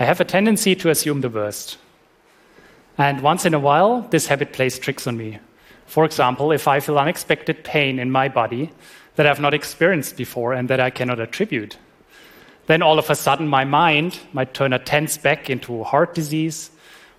[0.00, 1.76] I have a tendency to assume the worst.
[2.96, 5.40] And once in a while, this habit plays tricks on me.
[5.86, 8.70] For example, if I feel unexpected pain in my body
[9.16, 11.78] that I've not experienced before and that I cannot attribute,
[12.68, 16.70] then all of a sudden my mind might turn a tense back into heart disease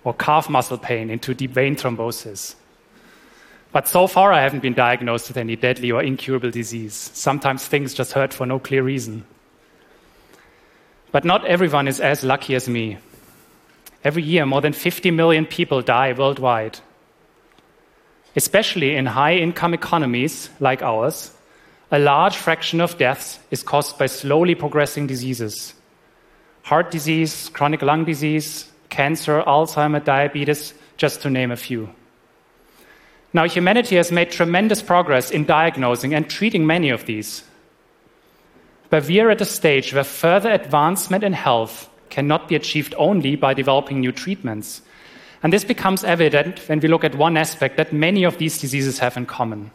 [0.02, 2.54] or calf muscle pain into deep vein thrombosis.
[3.72, 6.94] But so far, I haven't been diagnosed with any deadly or incurable disease.
[6.94, 9.26] Sometimes things just hurt for no clear reason.
[11.12, 12.98] But not everyone is as lucky as me.
[14.04, 16.78] Every year, more than 50 million people die worldwide.
[18.36, 21.32] Especially in high income economies like ours,
[21.90, 25.74] a large fraction of deaths is caused by slowly progressing diseases
[26.62, 31.88] heart disease, chronic lung disease, cancer, Alzheimer, diabetes, just to name a few.
[33.32, 37.42] Now, humanity has made tremendous progress in diagnosing and treating many of these.
[38.90, 43.36] But we are at a stage where further advancement in health cannot be achieved only
[43.36, 44.82] by developing new treatments.
[45.42, 48.98] And this becomes evident when we look at one aspect that many of these diseases
[48.98, 49.70] have in common.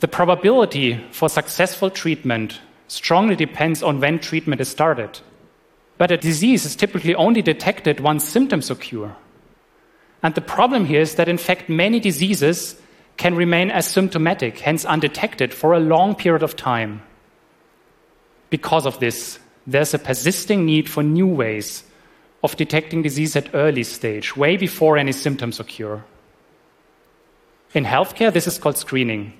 [0.00, 5.20] The probability for successful treatment strongly depends on when treatment is started.
[5.98, 9.14] But a disease is typically only detected once symptoms occur.
[10.22, 12.80] And the problem here is that, in fact, many diseases
[13.16, 17.02] can remain asymptomatic, hence undetected, for a long period of time.
[18.50, 21.82] Because of this, there's a persisting need for new ways
[22.42, 26.02] of detecting disease at early stage, way before any symptoms occur.
[27.74, 29.32] In healthcare, this is called screening.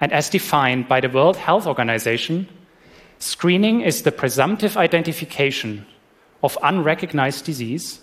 [0.00, 2.48] And as defined by the World Health Organization,
[3.18, 5.86] screening is the presumptive identification
[6.42, 8.00] of unrecognized disease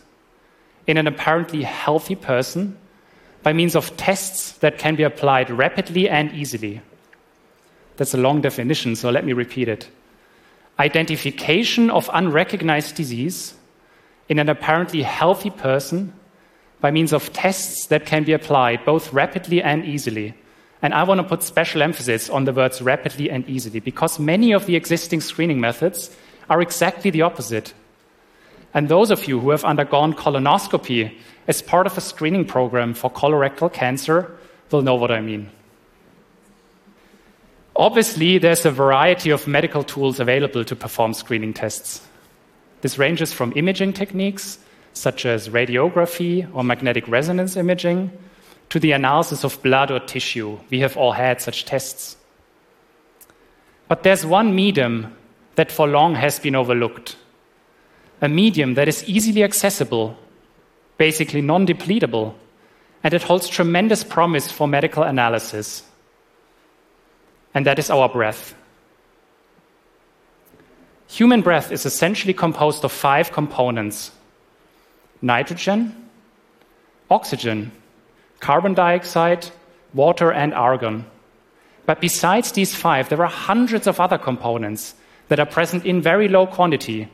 [0.88, 2.78] in an apparently healthy person
[3.44, 6.81] by means of tests that can be applied rapidly and easily.
[7.97, 9.89] That's a long definition, so let me repeat it.
[10.81, 13.53] Identification of unrecognized disease
[14.27, 16.11] in an apparently healthy person
[16.79, 20.33] by means of tests that can be applied both rapidly and easily.
[20.81, 24.53] And I want to put special emphasis on the words rapidly and easily because many
[24.53, 26.17] of the existing screening methods
[26.50, 27.75] are exactly the opposite.
[28.73, 31.16] And those of you who have undergone colonoscopy
[31.47, 34.35] as part of a screening program for colorectal cancer
[34.72, 35.51] will know what I mean.
[37.75, 42.01] Obviously, there's a variety of medical tools available to perform screening tests.
[42.81, 44.59] This ranges from imaging techniques,
[44.93, 48.11] such as radiography or magnetic resonance imaging,
[48.69, 50.59] to the analysis of blood or tissue.
[50.69, 52.17] We have all had such tests.
[53.88, 55.15] But there's one medium
[55.55, 57.17] that for long has been overlooked
[58.21, 60.15] a medium that is easily accessible,
[60.97, 62.35] basically non depletable,
[63.03, 65.83] and it holds tremendous promise for medical analysis.
[67.53, 68.56] And that is our breath.
[71.07, 74.12] Human breath is essentially composed of five components
[75.22, 76.09] nitrogen,
[77.09, 77.72] oxygen,
[78.39, 79.47] carbon dioxide,
[79.94, 81.06] water, and argon.
[81.85, 84.95] But besides these five, there are hundreds of other components
[85.28, 87.07] that are present in very low quantity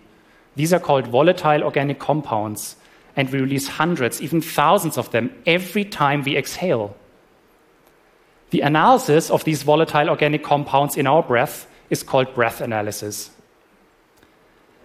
[0.58, 2.78] these are called volatile organic compounds,
[3.16, 6.98] and we release hundreds, even thousands of them every time we exhale.
[8.50, 13.30] The analysis of these volatile organic compounds in our breath is called breath analysis.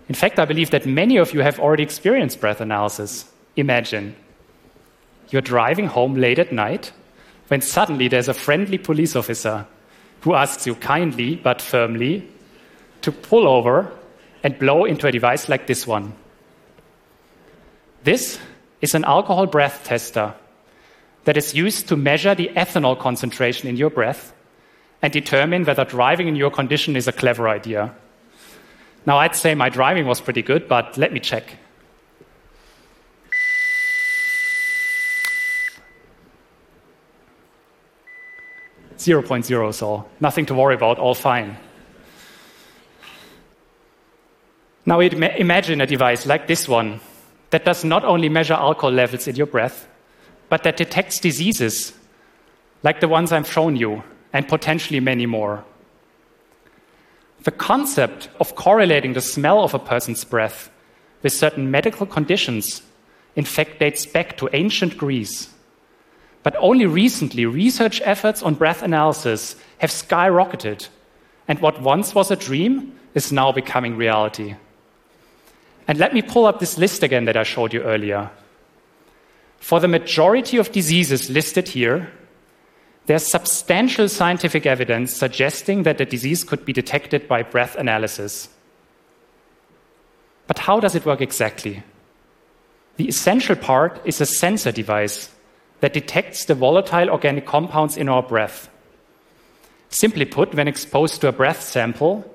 [0.08, 3.24] In fact, I believe that many of you have already experienced breath analysis.
[3.56, 4.16] Imagine
[5.30, 6.92] you're driving home late at night
[7.48, 9.66] when suddenly there's a friendly police officer
[10.22, 12.28] who asks you kindly but firmly
[13.00, 13.90] to pull over
[14.42, 16.12] and blow into a device like this one.
[18.04, 18.38] This
[18.80, 20.34] is an alcohol breath tester
[21.24, 24.32] that is used to measure the ethanol concentration in your breath
[25.02, 27.94] and determine whether driving in your condition is a clever idea.
[29.04, 31.58] Now, I'd say my driving was pretty good, but let me check.
[38.98, 41.56] Zero point zero, so nothing to worry about, all fine.
[44.86, 47.00] Now imagine a device like this one
[47.50, 49.88] that does not only measure alcohol levels in your breath,
[50.52, 51.94] but that detects diseases
[52.82, 54.02] like the ones I've shown you,
[54.34, 55.64] and potentially many more.
[57.44, 60.70] The concept of correlating the smell of a person's breath
[61.22, 62.82] with certain medical conditions,
[63.34, 65.48] in fact, dates back to ancient Greece.
[66.42, 70.86] But only recently, research efforts on breath analysis have skyrocketed,
[71.48, 74.56] and what once was a dream is now becoming reality.
[75.88, 78.30] And let me pull up this list again that I showed you earlier.
[79.62, 82.10] For the majority of diseases listed here,
[83.06, 88.48] there's substantial scientific evidence suggesting that the disease could be detected by breath analysis.
[90.48, 91.84] But how does it work exactly?
[92.96, 95.30] The essential part is a sensor device
[95.78, 98.68] that detects the volatile organic compounds in our breath.
[99.90, 102.28] Simply put, when exposed to a breath sample,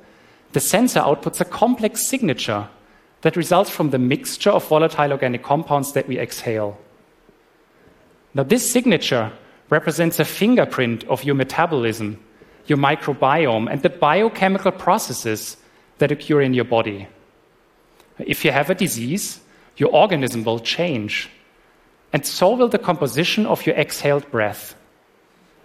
[0.54, 2.70] the sensor outputs a complex signature
[3.22, 6.80] that results from the mixture of volatile organic compounds that we exhale.
[8.34, 9.32] Now, this signature
[9.70, 12.20] represents a fingerprint of your metabolism,
[12.68, 15.58] your microbiome, and the biochemical processes
[15.98, 17.08] that occur in your body.
[18.20, 19.40] If you have a disease,
[19.78, 21.30] your organism will change,
[22.14, 24.76] and so will the composition of your exhaled breath.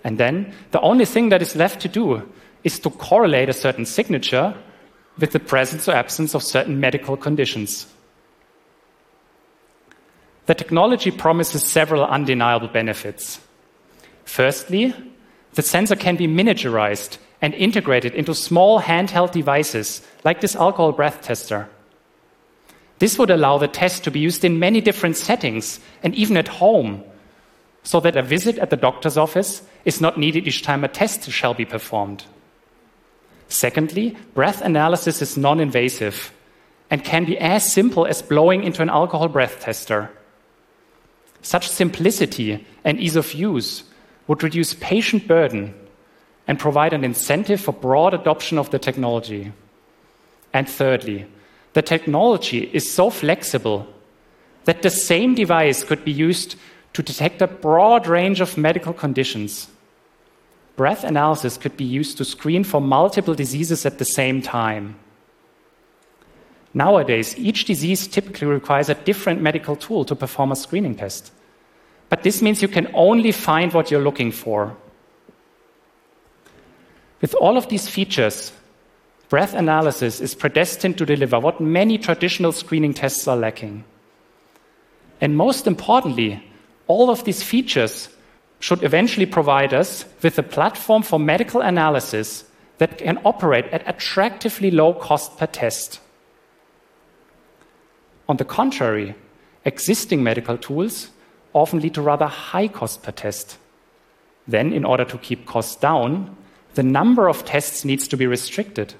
[0.05, 2.29] And then the only thing that is left to do
[2.64, 4.55] is to correlate a certain signature
[5.19, 7.87] with the presence or absence of certain medical conditions.
[10.52, 13.40] The technology promises several undeniable benefits.
[14.26, 14.93] Firstly,
[15.54, 21.22] the sensor can be miniaturized and integrated into small handheld devices like this alcohol breath
[21.22, 21.70] tester.
[22.99, 26.49] This would allow the test to be used in many different settings and even at
[26.49, 27.02] home,
[27.82, 31.31] so that a visit at the doctor's office is not needed each time a test
[31.31, 32.26] shall be performed.
[33.49, 36.31] Secondly, breath analysis is non invasive
[36.90, 40.10] and can be as simple as blowing into an alcohol breath tester.
[41.42, 43.84] Such simplicity and ease of use
[44.26, 45.74] would reduce patient burden
[46.48, 49.52] and provide an incentive for broad adoption of the technology.
[50.52, 51.26] And thirdly,
[51.72, 53.86] the technology is so flexible
[54.64, 56.56] that the same device could be used
[56.92, 59.68] to detect a broad range of medical conditions
[60.76, 64.96] breath analysis could be used to screen for multiple diseases at the same time.
[66.74, 71.32] Nowadays, each disease typically requires a different medical tool to perform a screening test.
[72.08, 74.76] But this means you can only find what you're looking for.
[77.20, 78.52] With all of these features,
[79.28, 83.84] breath analysis is predestined to deliver what many traditional screening tests are lacking.
[85.20, 86.42] And most importantly,
[86.86, 88.08] all of these features
[88.60, 92.44] should eventually provide us with a platform for medical analysis
[92.78, 96.00] that can operate at attractively low cost per test.
[98.28, 99.14] On the contrary,
[99.64, 101.10] existing medical tools
[101.52, 103.58] often lead to rather high cost per test.
[104.48, 106.36] Then, in order to keep costs down,
[106.74, 108.94] the number of tests needs to be restricted.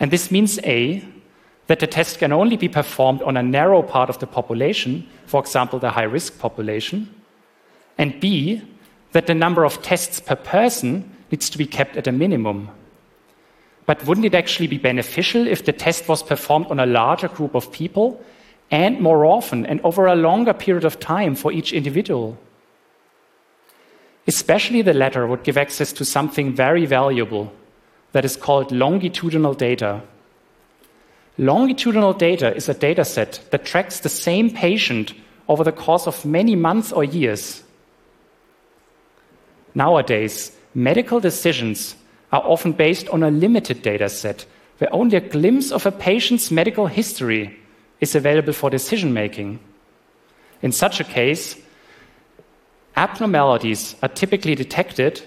[0.00, 1.04] And this means A,
[1.66, 5.40] that the test can only be performed on a narrow part of the population, for
[5.40, 7.14] example, the high risk population,
[7.96, 8.62] and B,
[9.12, 12.70] that the number of tests per person needs to be kept at a minimum.
[13.88, 17.54] But wouldn't it actually be beneficial if the test was performed on a larger group
[17.54, 18.22] of people
[18.70, 22.36] and more often and over a longer period of time for each individual?
[24.26, 27.50] Especially the latter would give access to something very valuable
[28.12, 30.02] that is called longitudinal data.
[31.38, 35.14] Longitudinal data is a data set that tracks the same patient
[35.48, 37.62] over the course of many months or years.
[39.74, 41.96] Nowadays, medical decisions
[42.32, 44.46] are often based on a limited data set
[44.78, 47.58] where only a glimpse of a patient's medical history
[48.00, 49.58] is available for decision making.
[50.62, 51.56] In such a case,
[52.96, 55.22] abnormalities are typically detected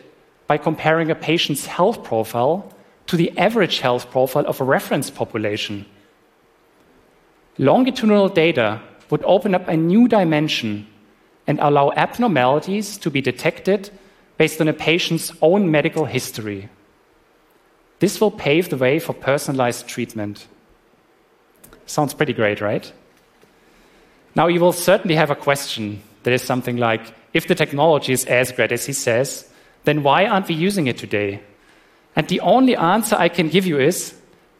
[0.48, 2.71] by comparing a patient's health profile
[3.07, 5.86] to the average health profile of a reference population.
[7.58, 10.88] Longitudinal data would open up a new dimension
[11.48, 13.89] and allow abnormalities to be detected
[14.38, 16.70] based on a patient's own medical history.
[18.01, 20.48] This will pave the way for personalized treatment.
[21.86, 22.91] Sounds pretty great, right?
[24.36, 28.25] Now, you will certainly have a question that is something like if the technology is
[28.25, 29.48] as great as he says,
[29.84, 31.43] then why aren't we using it today?
[32.15, 34.15] And the only answer I can give you is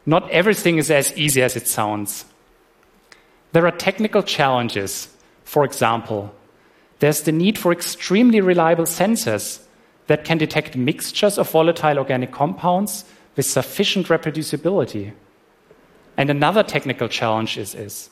[0.06, 2.26] not everything is as easy as it sounds.
[3.54, 5.10] There are technical challenges.
[5.46, 6.32] For example,
[7.00, 9.64] there's the need for extremely reliable sensors
[10.06, 13.04] that can detect mixtures of volatile organic compounds
[13.36, 15.14] with sufficient reproducibility.
[16.18, 18.10] And another technical challenge is, is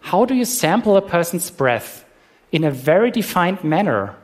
[0.00, 2.04] how do you sample a person's breath
[2.52, 4.16] in a very defined manner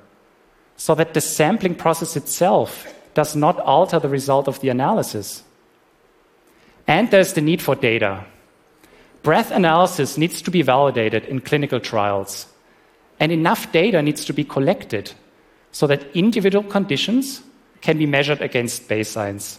[0.76, 5.42] so that the sampling process itself does not alter the result of the analysis?
[6.86, 8.24] And there's the need for data.
[9.22, 12.46] Breath analysis needs to be validated in clinical trials,
[13.18, 15.12] and enough data needs to be collected
[15.72, 17.42] so that individual conditions
[17.80, 19.58] can be measured against baselines.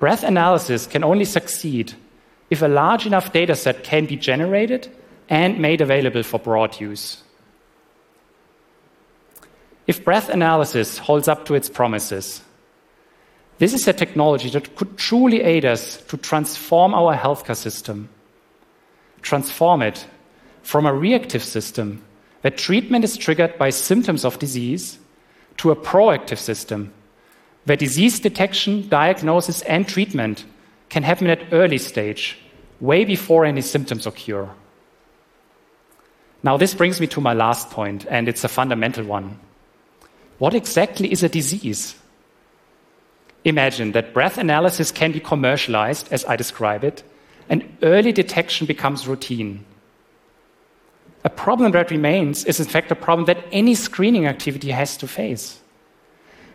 [0.00, 1.92] Breath analysis can only succeed
[2.48, 4.90] if a large enough data set can be generated
[5.28, 7.22] and made available for broad use.
[9.86, 12.42] If breath analysis holds up to its promises,
[13.58, 18.08] this is a technology that could truly aid us to transform our healthcare system.
[19.22, 20.06] transform it
[20.62, 22.02] from a reactive system
[22.40, 24.98] where treatment is triggered by symptoms of disease
[25.58, 26.90] to a proactive system
[27.70, 30.44] where disease detection, diagnosis, and treatment
[30.88, 32.36] can happen at early stage,
[32.80, 34.50] way before any symptoms occur.
[36.42, 39.38] Now, this brings me to my last point, and it's a fundamental one.
[40.38, 41.94] What exactly is a disease?
[43.44, 47.04] Imagine that breath analysis can be commercialized, as I describe it,
[47.48, 49.64] and early detection becomes routine.
[51.22, 55.06] A problem that remains is, in fact, a problem that any screening activity has to
[55.06, 55.60] face.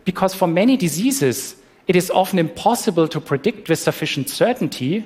[0.05, 1.55] Because for many diseases,
[1.88, 5.05] it is often impossible to predict with sufficient certainty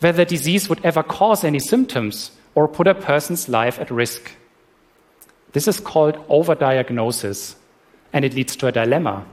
[0.00, 4.32] whether disease would ever cause any symptoms or put a person's life at risk.
[5.52, 7.54] This is called overdiagnosis,
[8.12, 9.24] and it leads to a dilemma.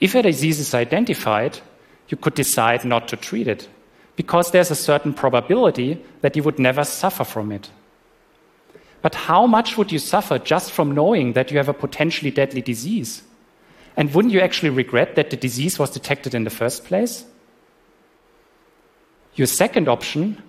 [0.00, 1.60] If a disease is identified,
[2.08, 3.68] you could decide not to treat it
[4.16, 7.70] because there's a certain probability that you would never suffer from it.
[9.02, 12.62] But how much would you suffer just from knowing that you have a potentially deadly
[12.62, 13.22] disease?
[13.96, 17.24] And wouldn't you actually regret that the disease was detected in the first place?
[19.34, 20.42] Your second option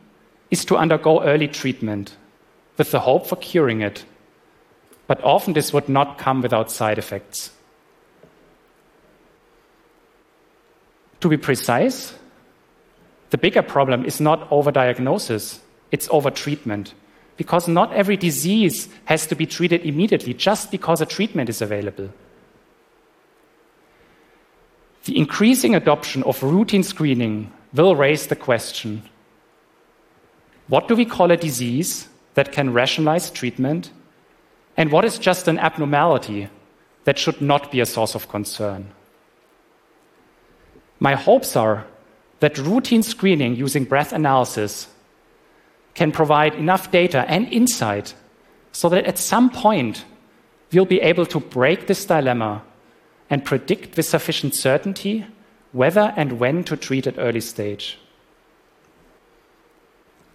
[0.52, 2.16] is to undergo early treatment
[2.78, 4.06] with the hope for curing it.
[5.08, 7.52] But often this would not come without side effects.
[11.22, 12.14] To be precise,
[13.30, 15.60] the bigger problem is not overdiagnosis,
[15.92, 16.94] it's overtreatment.
[17.38, 22.10] Because not every disease has to be treated immediately just because a treatment is available.
[25.06, 29.04] The increasing adoption of routine screening will raise the question
[30.68, 33.92] what do we call a disease that can rationalize treatment?
[34.78, 36.50] And what is just an abnormality
[37.04, 38.90] that should not be a source of concern?
[41.00, 41.86] My hopes are
[42.40, 44.88] that routine screening using breath analysis
[45.94, 48.16] can provide enough data and insight
[48.72, 50.04] so that at some point
[50.74, 52.64] we'll be able to break this dilemma
[53.30, 55.26] and predict with sufficient certainty
[55.72, 57.98] whether and when to treat at early stage.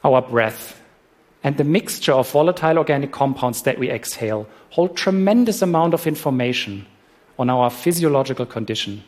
[0.05, 0.81] Our breath
[1.43, 6.87] and the mixture of volatile organic compounds that we exhale hold tremendous amount of information
[7.39, 9.03] on our physiological condition.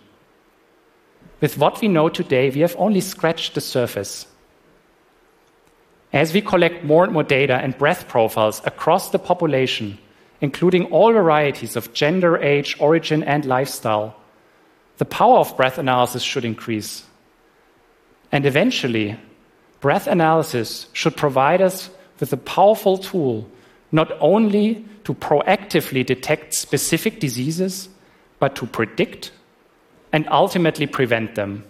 [1.43, 4.27] With what we know today, we have only scratched the surface.
[6.13, 9.99] As we collect more and more data and breath profiles across the population,
[10.43, 14.17] including all varieties of gender, age, origin, and lifestyle,
[14.99, 17.05] the power of breath analysis should increase.
[18.33, 19.17] And eventually,
[19.81, 23.49] breath analysis should provide us with a powerful tool
[23.93, 27.89] not only to proactively detect specific diseases,
[28.41, 29.31] but to predict
[30.13, 31.65] and ultimately prevent them.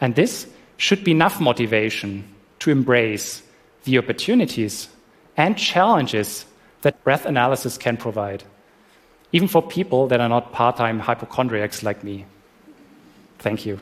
[0.00, 2.24] And this should be enough motivation
[2.58, 3.42] to embrace
[3.84, 4.88] the opportunities
[5.36, 6.46] and challenges
[6.84, 8.44] that breath analysis can provide,
[9.32, 12.26] even for people that are not part time hypochondriacs like me.
[13.38, 13.80] Thank you.